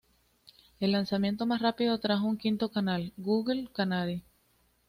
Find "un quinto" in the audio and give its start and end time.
2.25-2.69